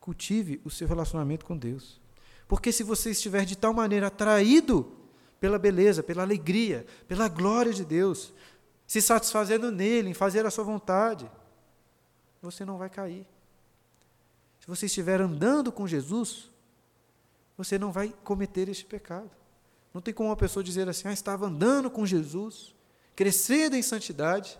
[0.00, 2.00] cultive o seu relacionamento com Deus.
[2.48, 4.96] Porque se você estiver de tal maneira atraído
[5.38, 8.32] pela beleza, pela alegria, pela glória de Deus,
[8.86, 11.30] se satisfazendo nele, em fazer a sua vontade,
[12.42, 13.26] você não vai cair.
[14.60, 16.50] Se você estiver andando com Jesus,
[17.56, 19.30] você não vai cometer este pecado.
[19.92, 22.74] Não tem como uma pessoa dizer assim: ah, estava andando com Jesus,
[23.16, 24.58] crescendo em santidade,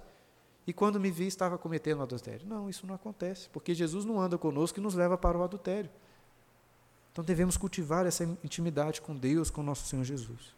[0.67, 2.47] e quando me vi estava cometendo adultério.
[2.47, 5.91] Não, isso não acontece, porque Jesus não anda conosco e nos leva para o adultério.
[7.13, 10.55] Então devemos cultivar essa intimidade com Deus, com nosso Senhor Jesus.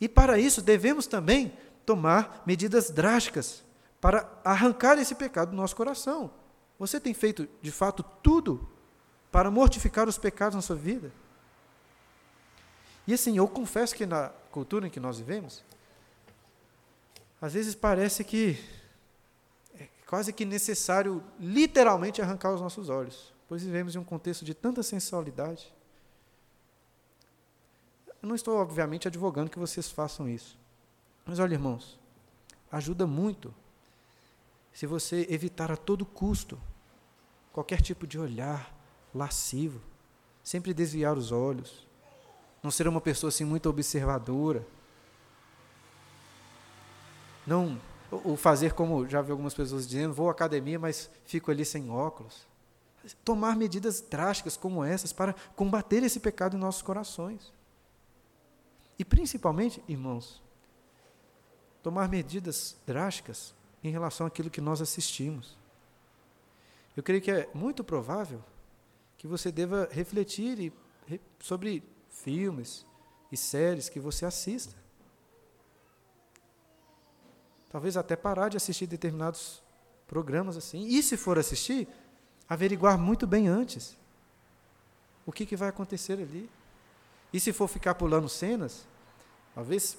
[0.00, 1.52] E para isso devemos também
[1.84, 3.62] tomar medidas drásticas
[4.00, 6.30] para arrancar esse pecado do nosso coração.
[6.78, 8.68] Você tem feito, de fato, tudo
[9.32, 11.10] para mortificar os pecados na sua vida?
[13.06, 15.62] E assim, eu confesso que na cultura em que nós vivemos,
[17.40, 18.58] às vezes parece que
[19.78, 24.54] é quase que necessário literalmente arrancar os nossos olhos pois vivemos em um contexto de
[24.54, 25.72] tanta sensualidade.
[28.22, 30.58] Eu não estou, obviamente, advogando que vocês façam isso.
[31.24, 31.98] Mas olha, irmãos,
[32.70, 33.54] ajuda muito
[34.76, 36.60] se você evitar a todo custo
[37.50, 38.70] qualquer tipo de olhar
[39.14, 39.80] lascivo,
[40.44, 41.88] sempre desviar os olhos,
[42.62, 44.66] não ser uma pessoa assim muito observadora.
[47.46, 51.64] Não o fazer como já vi algumas pessoas dizendo, vou à academia, mas fico ali
[51.64, 52.46] sem óculos
[53.24, 57.50] tomar medidas drásticas como essas para combater esse pecado em nossos corações.
[58.98, 60.42] E principalmente, irmãos,
[61.82, 63.55] tomar medidas drásticas
[63.86, 65.56] em relação àquilo que nós assistimos.
[66.96, 68.42] Eu creio que é muito provável
[69.18, 70.72] que você deva refletir
[71.38, 72.86] sobre filmes
[73.30, 74.74] e séries que você assista.
[77.70, 79.62] Talvez até parar de assistir determinados
[80.06, 80.86] programas assim.
[80.86, 81.86] E se for assistir,
[82.48, 83.96] averiguar muito bem antes
[85.26, 86.48] o que, que vai acontecer ali.
[87.32, 88.86] E se for ficar pulando cenas,
[89.54, 89.98] talvez,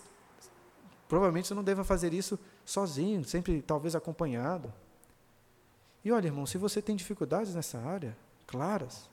[1.07, 4.71] provavelmente você não deva fazer isso sozinho, sempre talvez acompanhado.
[6.03, 9.09] E olha, irmão, se você tem dificuldades nessa área, claras,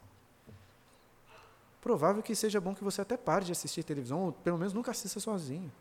[1.81, 4.91] provável que seja bom que você até pare de assistir televisão, ou pelo menos nunca
[4.91, 5.73] assista sozinho.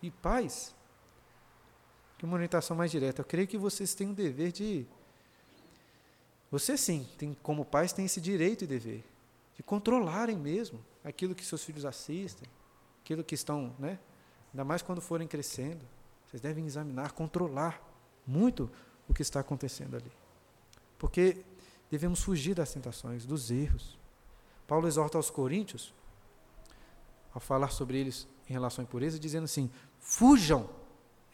[0.00, 0.72] E pais,
[2.16, 4.86] que uma orientação mais direta, eu creio que vocês têm o dever de
[6.48, 9.04] você sim, tem, como pais, tem esse direito e dever
[9.56, 12.48] de controlarem mesmo aquilo que seus filhos assistem,
[13.02, 13.98] aquilo que estão, né?
[14.52, 15.84] Ainda mais quando forem crescendo.
[16.32, 17.78] Vocês devem examinar, controlar
[18.26, 18.70] muito
[19.06, 20.10] o que está acontecendo ali.
[20.98, 21.44] Porque
[21.90, 23.98] devemos fugir das tentações, dos erros.
[24.66, 25.92] Paulo exorta aos coríntios,
[27.34, 30.70] ao falar sobre eles em relação à impureza, dizendo assim: fujam.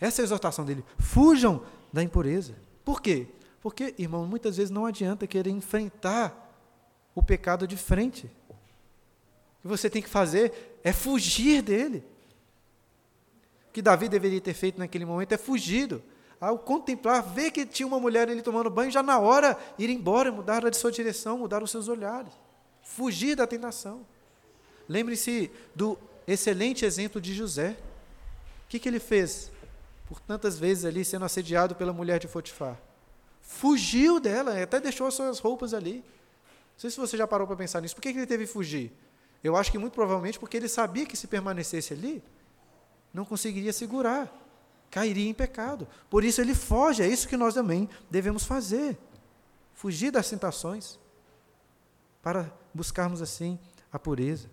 [0.00, 2.56] Essa é a exortação dele: fujam da impureza.
[2.84, 3.28] Por quê?
[3.60, 6.44] Porque, irmão, muitas vezes não adianta querer enfrentar
[7.14, 8.28] o pecado de frente.
[8.48, 12.04] O que você tem que fazer é fugir dele.
[13.68, 16.02] O que Davi deveria ter feito naquele momento é fugido.
[16.40, 20.30] Ao contemplar, ver que tinha uma mulher ali tomando banho, já na hora ir embora,
[20.30, 22.32] mudar de sua direção, mudar os seus olhares.
[22.82, 24.06] Fugir da tentação.
[24.88, 27.76] Lembre-se do excelente exemplo de José.
[28.64, 29.50] O que, que ele fez?
[30.06, 32.78] Por tantas vezes ali sendo assediado pela mulher de Fotifar.
[33.42, 35.96] Fugiu dela, até deixou as suas roupas ali.
[35.96, 37.94] Não sei se você já parou para pensar nisso.
[37.94, 38.92] Por que, que ele teve que fugir?
[39.42, 42.22] Eu acho que muito provavelmente porque ele sabia que se permanecesse ali,
[43.12, 44.32] não conseguiria segurar,
[44.90, 45.86] cairia em pecado.
[46.08, 48.98] Por isso ele foge, é isso que nós também devemos fazer.
[49.74, 50.98] Fugir das tentações,
[52.22, 53.58] para buscarmos assim
[53.92, 54.48] a pureza.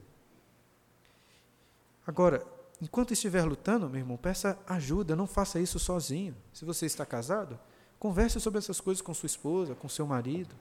[2.06, 2.46] Agora,
[2.82, 6.36] enquanto estiver lutando, meu irmão, peça ajuda, não faça isso sozinho.
[6.54, 7.60] Se você está casado,
[8.00, 10.56] converse sobre essas coisas com sua esposa, com seu marido.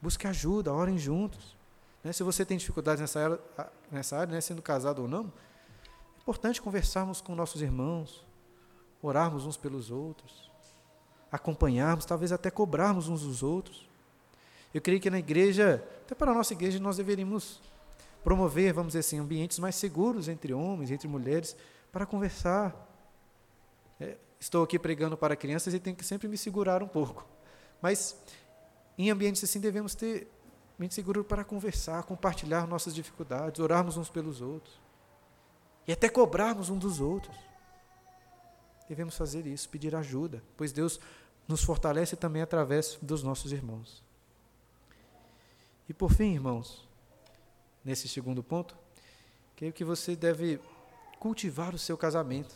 [0.00, 1.56] Busque ajuda, orem juntos.
[2.04, 2.12] Né?
[2.12, 3.40] Se você tem dificuldades nessa área,
[3.90, 5.32] nessa área né, sendo casado ou não,
[6.26, 8.26] importante conversarmos com nossos irmãos,
[9.00, 10.50] orarmos uns pelos outros,
[11.30, 13.88] acompanharmos, talvez até cobrarmos uns dos outros.
[14.74, 17.60] Eu creio que na igreja, até para a nossa igreja, nós deveríamos
[18.24, 21.56] promover, vamos dizer assim, ambientes mais seguros entre homens, entre mulheres,
[21.92, 22.74] para conversar.
[24.00, 27.24] É, estou aqui pregando para crianças e tenho que sempre me segurar um pouco.
[27.80, 28.20] Mas
[28.98, 30.26] em ambientes assim devemos ter
[30.76, 34.85] mente segura para conversar, compartilhar nossas dificuldades, orarmos uns pelos outros.
[35.86, 37.36] E até cobrarmos uns dos outros.
[38.88, 41.00] Devemos fazer isso, pedir ajuda, pois Deus
[41.46, 44.02] nos fortalece também através dos nossos irmãos.
[45.88, 46.86] E por fim, irmãos,
[47.84, 48.76] nesse segundo ponto,
[49.54, 50.60] creio que você deve
[51.18, 52.54] cultivar o seu casamento.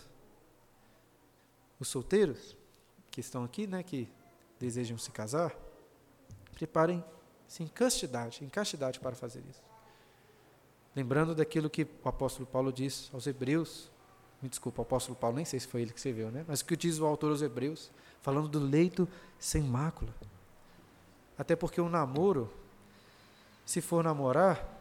[1.78, 2.56] Os solteiros
[3.10, 4.08] que estão aqui, né, que
[4.58, 5.56] desejam se casar,
[6.52, 9.69] preparem-se em castidade, em castidade para fazer isso.
[11.00, 13.90] Lembrando daquilo que o apóstolo Paulo diz aos Hebreus,
[14.42, 16.44] me desculpa, o apóstolo Paulo, nem sei se foi ele que escreveu, né?
[16.46, 19.08] Mas o que diz o autor aos Hebreus, falando do leito
[19.38, 20.14] sem mácula.
[21.38, 22.52] Até porque o namoro,
[23.64, 24.78] se for namorar,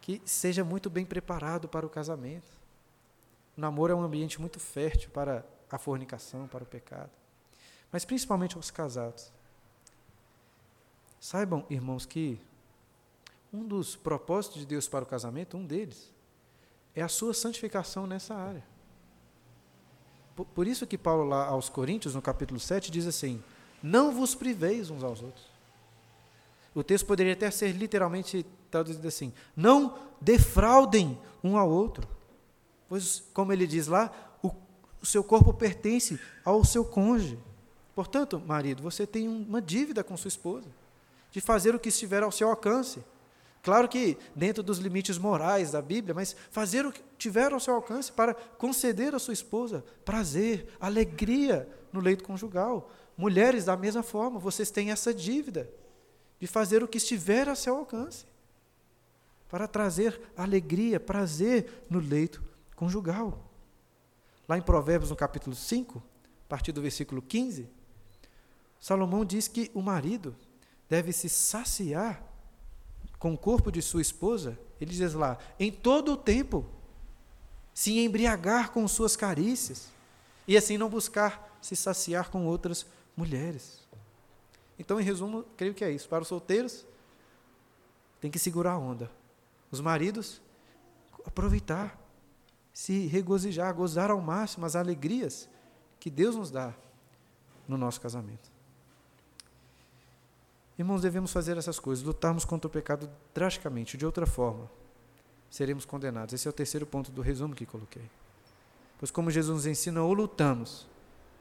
[0.00, 2.50] que seja muito bem preparado para o casamento.
[3.54, 7.10] O namoro é um ambiente muito fértil para a fornicação, para o pecado.
[7.92, 9.30] Mas principalmente aos casados.
[11.20, 12.40] Saibam, irmãos, que
[13.52, 16.12] um dos propósitos de Deus para o casamento, um deles,
[16.94, 18.64] é a sua santificação nessa área.
[20.34, 23.42] Por, por isso que Paulo lá aos Coríntios, no capítulo 7, diz assim:
[23.82, 25.44] Não vos priveis uns aos outros.
[26.74, 32.08] O texto poderia até ser literalmente traduzido assim: não defraudem um ao outro.
[32.88, 34.50] Pois, como ele diz lá, o,
[35.00, 37.38] o seu corpo pertence ao seu cônjuge.
[37.94, 40.66] Portanto, marido, você tem uma dívida com sua esposa,
[41.30, 43.02] de fazer o que estiver ao seu alcance.
[43.62, 47.74] Claro que dentro dos limites morais da Bíblia, mas fazer o que tiver ao seu
[47.74, 52.90] alcance para conceder à sua esposa prazer, alegria no leito conjugal.
[53.16, 55.70] Mulheres, da mesma forma, vocês têm essa dívida
[56.38, 58.24] de fazer o que estiver a seu alcance
[59.50, 62.42] para trazer alegria, prazer no leito
[62.74, 63.44] conjugal.
[64.48, 67.68] Lá em Provérbios, no capítulo 5, a partir do versículo 15,
[68.80, 70.34] Salomão diz que o marido
[70.88, 72.29] deve se saciar
[73.20, 76.64] com o corpo de sua esposa, ele diz lá, em todo o tempo,
[77.72, 79.92] se embriagar com suas carícias,
[80.48, 83.78] e assim não buscar se saciar com outras mulheres.
[84.78, 86.08] Então, em resumo, creio que é isso.
[86.08, 86.86] Para os solteiros,
[88.20, 89.10] tem que segurar a onda.
[89.70, 90.40] Os maridos,
[91.24, 92.00] aproveitar,
[92.72, 95.48] se regozijar, gozar ao máximo as alegrias
[96.00, 96.74] que Deus nos dá
[97.68, 98.49] no nosso casamento.
[100.80, 104.66] Irmãos, devemos fazer essas coisas, lutarmos contra o pecado drasticamente, de outra forma,
[105.50, 106.32] seremos condenados.
[106.32, 108.10] Esse é o terceiro ponto do resumo que coloquei.
[108.98, 110.88] Pois, como Jesus nos ensina, ou lutamos,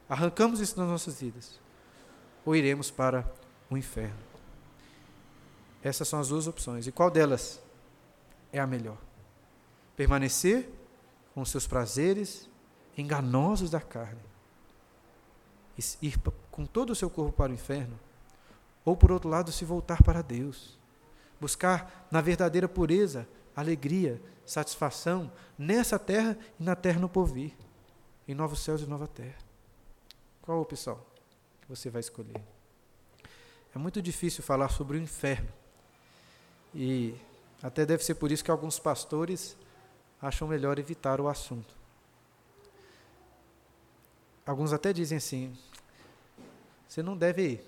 [0.09, 1.57] arrancamos isso das nossas vidas,
[2.45, 3.25] ou iremos para
[3.69, 4.19] o inferno.
[5.81, 6.85] Essas são as duas opções.
[6.85, 7.61] E qual delas
[8.51, 8.97] é a melhor.
[9.95, 10.69] Permanecer
[11.33, 12.49] com seus prazeres
[12.97, 14.19] enganosos da carne,
[16.01, 16.19] ir
[16.51, 17.97] com todo o seu corpo para o inferno,
[18.89, 20.75] ou por outro lado, se voltar para Deus,
[21.39, 27.53] buscar na verdadeira pureza alegria, satisfação nessa terra e na terra no porvir,
[28.27, 29.37] em novos céus e nova terra.
[30.41, 30.99] Qual a opção
[31.61, 32.41] que você vai escolher?
[33.75, 35.49] É muito difícil falar sobre o inferno.
[36.73, 37.13] E
[37.61, 39.55] até deve ser por isso que alguns pastores
[40.19, 41.75] acham melhor evitar o assunto.
[44.47, 45.55] Alguns até dizem assim:
[46.87, 47.63] você não deve né,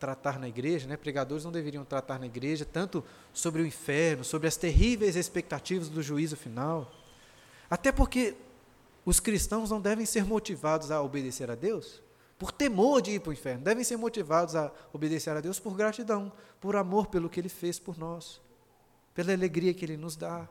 [0.00, 0.96] tratar na igreja, né?
[0.96, 6.02] pregadores não deveriam tratar na igreja tanto sobre o inferno, sobre as terríveis expectativas do
[6.02, 6.90] juízo final.
[7.68, 8.34] Até porque
[9.04, 12.02] os cristãos não devem ser motivados a obedecer a Deus
[12.38, 15.76] por temor de ir para o inferno, devem ser motivados a obedecer a Deus por
[15.76, 18.40] gratidão, por amor pelo que Ele fez por nós,
[19.14, 20.48] pela alegria que Ele nos dá.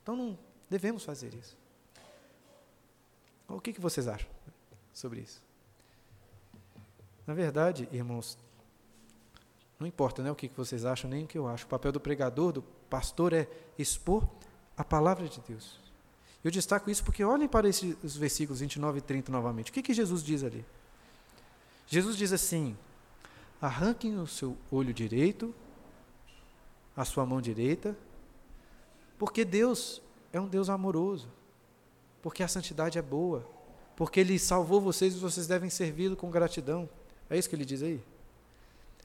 [0.00, 0.38] Então não
[0.70, 1.58] devemos fazer isso.
[3.48, 4.30] O que, que vocês acham
[4.92, 5.42] sobre isso?
[7.26, 8.38] Na verdade, irmãos,
[9.82, 11.64] não importa né, o que vocês acham, nem o que eu acho.
[11.64, 14.26] O papel do pregador, do pastor, é expor
[14.76, 15.80] a palavra de Deus.
[16.44, 19.70] Eu destaco isso porque olhem para esses versículos 29 e 30 novamente.
[19.70, 20.64] O que, que Jesus diz ali?
[21.88, 22.76] Jesus diz assim:
[23.60, 25.52] arranquem o seu olho direito,
[26.96, 27.96] a sua mão direita,
[29.18, 30.00] porque Deus
[30.32, 31.28] é um Deus amoroso,
[32.22, 33.44] porque a santidade é boa,
[33.96, 36.88] porque Ele salvou vocês e vocês devem servi-lo com gratidão.
[37.28, 38.00] É isso que ele diz aí?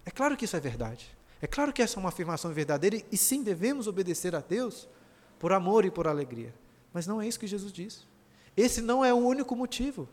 [0.07, 1.13] É claro que isso é verdade.
[1.41, 4.87] É claro que essa é uma afirmação verdadeira e sim devemos obedecer a Deus
[5.37, 6.55] por amor e por alegria.
[6.93, 8.07] Mas não é isso que Jesus diz.
[8.55, 10.07] Esse não é o único motivo.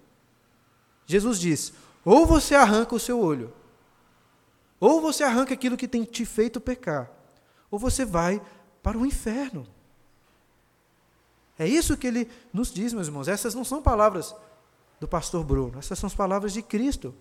[1.07, 1.73] Jesus diz:
[2.05, 3.55] ou você arranca o seu olho,
[4.81, 7.09] ou você arranca aquilo que tem te feito pecar,
[7.71, 8.43] ou você vai
[8.83, 9.65] para o inferno.
[11.57, 13.29] É isso que ele nos diz, meus irmãos.
[13.29, 14.35] Essas não são palavras
[14.99, 17.15] do pastor Bruno, essas são as palavras de Cristo.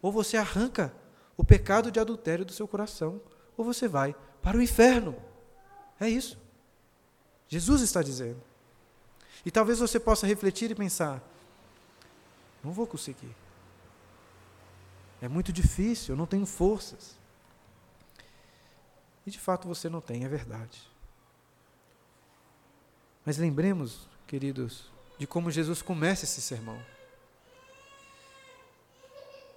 [0.00, 0.94] Ou você arranca
[1.36, 3.20] o pecado de adultério do seu coração,
[3.56, 5.16] ou você vai para o inferno.
[6.00, 6.38] É isso.
[7.48, 8.42] Jesus está dizendo.
[9.44, 11.22] E talvez você possa refletir e pensar:
[12.62, 13.34] não vou conseguir.
[15.20, 17.16] É muito difícil, eu não tenho forças.
[19.26, 20.82] E de fato você não tem, é verdade.
[23.24, 26.80] Mas lembremos, queridos, de como Jesus começa esse sermão.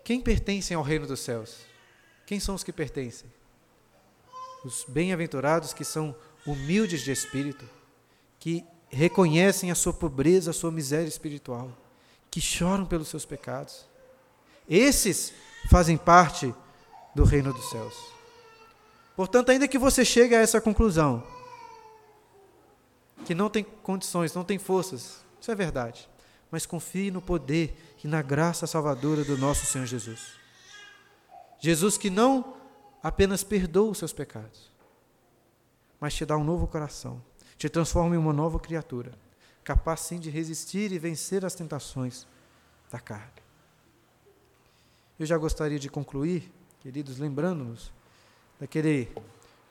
[0.09, 1.57] Quem pertence ao reino dos céus?
[2.25, 3.31] Quem são os que pertencem?
[4.65, 6.15] Os bem-aventurados que são
[6.47, 7.69] humildes de espírito,
[8.39, 11.71] que reconhecem a sua pobreza, a sua miséria espiritual,
[12.31, 13.87] que choram pelos seus pecados.
[14.67, 15.31] Esses
[15.69, 16.55] fazem parte
[17.13, 17.93] do reino dos céus.
[19.15, 21.23] Portanto, ainda que você chegue a essa conclusão,
[23.25, 26.08] que não tem condições, não tem forças, isso é verdade,
[26.51, 30.33] mas confie no poder e na graça salvadora do nosso Senhor Jesus.
[31.59, 32.55] Jesus que não
[33.03, 34.71] apenas perdoa os seus pecados,
[35.99, 37.21] mas te dá um novo coração,
[37.57, 39.11] te transforma em uma nova criatura,
[39.63, 42.25] capaz sim de resistir e vencer as tentações
[42.89, 43.41] da carne.
[45.19, 47.91] Eu já gostaria de concluir, queridos, lembrando-nos
[48.59, 49.09] daquele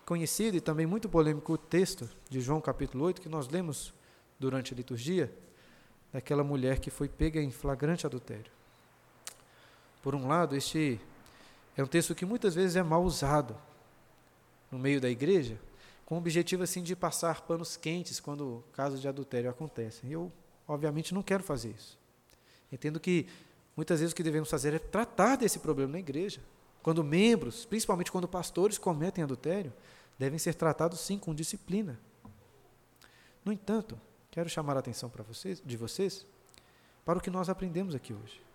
[0.04, 3.92] conhecido e também muito polêmico texto de João capítulo 8 que nós lemos
[4.38, 5.32] durante a liturgia,
[6.18, 8.50] daquela mulher que foi pega em flagrante adultério.
[10.02, 11.00] Por um lado, este
[11.76, 13.56] é um texto que muitas vezes é mal usado
[14.68, 15.60] no meio da igreja,
[16.04, 20.10] com o objetivo assim de passar panos quentes quando casos de adultério acontecem.
[20.10, 20.32] Eu,
[20.66, 21.96] obviamente, não quero fazer isso.
[22.72, 23.28] Entendo que
[23.76, 26.40] muitas vezes o que devemos fazer é tratar desse problema na igreja.
[26.82, 29.72] Quando membros, principalmente quando pastores cometem adultério,
[30.18, 31.96] devem ser tratados sim com disciplina.
[33.44, 33.96] No entanto,
[34.30, 36.26] quero chamar a atenção para vocês, de vocês
[37.04, 38.48] para o que nós aprendemos aqui hoje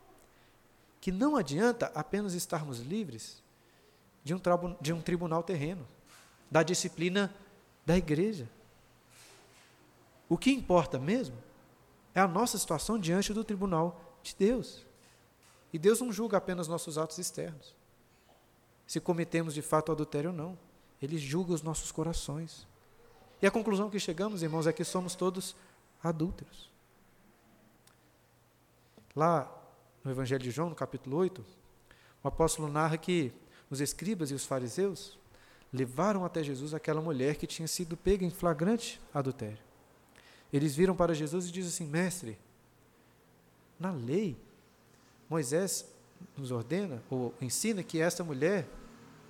[1.04, 3.44] que não adianta apenas estarmos livres
[4.24, 4.40] de um,
[4.80, 5.86] de um tribunal terreno,
[6.50, 7.36] da disciplina
[7.86, 8.48] da igreja.
[10.30, 11.36] O que importa mesmo
[12.16, 14.86] é a nossa situação diante do tribunal de Deus.
[15.74, 17.76] E Deus não julga apenas nossos atos externos.
[18.88, 20.58] Se cometemos de fato adultério ou não.
[21.02, 22.66] Ele julga os nossos corações.
[23.44, 25.54] E a conclusão que chegamos, irmãos, é que somos todos
[26.02, 26.72] adúlteros.
[29.14, 29.54] Lá
[30.02, 31.44] no Evangelho de João, no capítulo 8,
[32.24, 33.34] o apóstolo narra que
[33.70, 35.20] os escribas e os fariseus
[35.74, 39.60] levaram até Jesus aquela mulher que tinha sido pega em flagrante adultério.
[40.52, 42.40] Eles viram para Jesus e dizem assim: Mestre,
[43.78, 44.38] na lei,
[45.30, 45.86] Moisés
[46.38, 48.66] nos ordena ou ensina que esta mulher,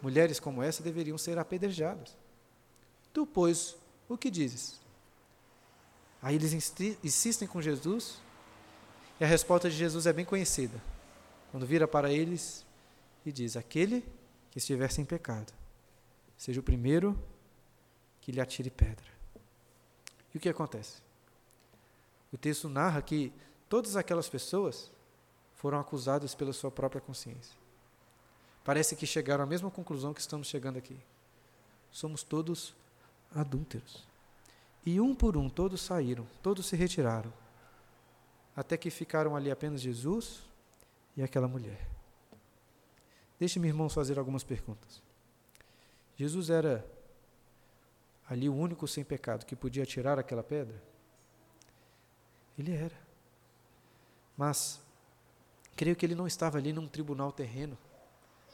[0.03, 2.15] mulheres como essa, deveriam ser apedrejadas.
[3.11, 3.75] Tu, pois,
[4.09, 4.81] o que dizes?
[6.21, 6.53] Aí eles
[7.03, 8.21] insistem com Jesus
[9.19, 10.81] e a resposta de Jesus é bem conhecida.
[11.51, 12.65] Quando vira para eles
[13.25, 14.05] e diz: Aquele
[14.51, 15.53] que estiver sem pecado,
[16.37, 17.17] seja o primeiro
[18.21, 19.05] que lhe atire pedra.
[20.33, 21.01] E o que acontece?
[22.31, 23.31] O texto narra que
[23.69, 24.91] todas aquelas pessoas
[25.55, 27.55] foram acusadas pela sua própria consciência.
[28.63, 30.97] Parece que chegaram à mesma conclusão que estamos chegando aqui.
[31.91, 32.73] Somos todos
[33.35, 34.03] adúlteros.
[34.85, 37.31] E um por um todos saíram, todos se retiraram
[38.55, 40.43] até que ficaram ali apenas Jesus
[41.17, 41.87] e aquela mulher.
[43.39, 45.01] Deixe-me, irmãos, fazer algumas perguntas.
[46.15, 46.85] Jesus era
[48.29, 50.81] ali o único sem pecado que podia tirar aquela pedra?
[52.57, 52.95] Ele era.
[54.37, 54.79] Mas
[55.75, 57.77] creio que ele não estava ali num tribunal terreno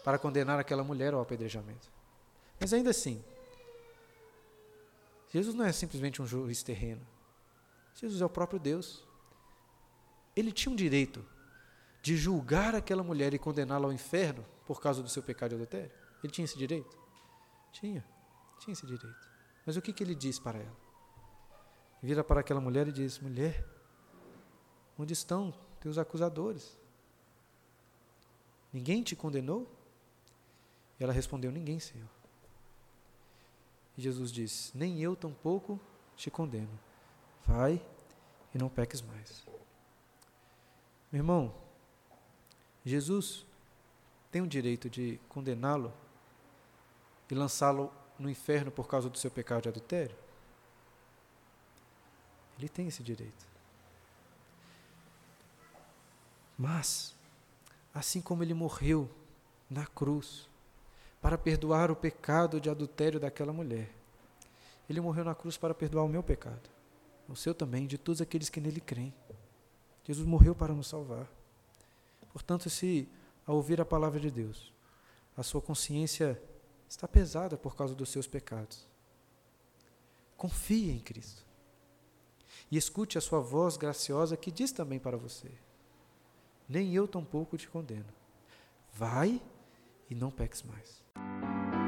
[0.03, 1.91] para condenar aquela mulher ao apedrejamento.
[2.59, 3.23] Mas ainda assim,
[5.29, 7.05] Jesus não é simplesmente um juiz terreno.
[7.95, 9.07] Jesus é o próprio Deus.
[10.35, 11.25] Ele tinha um direito
[12.01, 15.91] de julgar aquela mulher e condená-la ao inferno por causa do seu pecado de adultério?
[16.23, 16.97] Ele tinha esse direito?
[17.71, 18.05] Tinha,
[18.59, 19.29] tinha esse direito.
[19.65, 20.77] Mas o que, que ele diz para ela?
[22.01, 23.65] Vira para aquela mulher e diz: Mulher,
[24.97, 26.77] onde estão teus acusadores?
[28.71, 29.69] Ninguém te condenou?
[30.99, 32.09] E ela respondeu: Ninguém, Senhor.
[33.99, 35.77] E Jesus disse: Nem eu tampouco
[36.15, 36.79] te condeno.
[37.45, 37.85] Vai
[38.55, 39.45] e não peques mais.
[41.11, 41.53] Meu irmão,
[42.85, 43.45] Jesus
[44.31, 45.91] tem o direito de condená-lo
[47.29, 50.15] e lançá-lo no inferno por causa do seu pecado de adultério?
[52.57, 53.45] Ele tem esse direito.
[56.57, 57.13] Mas,
[57.93, 59.11] assim como ele morreu
[59.69, 60.48] na cruz
[61.21, 63.89] para perdoar o pecado de adultério daquela mulher,
[64.89, 66.69] ele morreu na cruz para perdoar o meu pecado,
[67.27, 69.13] o seu também, de todos aqueles que nele creem.
[70.03, 71.27] Jesus morreu para nos salvar.
[72.33, 73.07] Portanto, se
[73.45, 74.73] ao ouvir a palavra de Deus,
[75.37, 76.41] a sua consciência
[76.87, 78.87] está pesada por causa dos seus pecados.
[80.35, 81.45] Confie em Cristo.
[82.71, 85.51] E escute a sua voz graciosa que diz também para você:
[86.67, 88.13] Nem eu tampouco te condeno.
[88.93, 89.41] Vai
[90.09, 91.78] e não peques mais.